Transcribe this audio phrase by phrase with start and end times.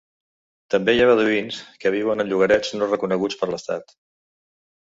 [0.73, 3.99] També hi ha beduïns que viuen en llogarets no reconeguts per l'estat.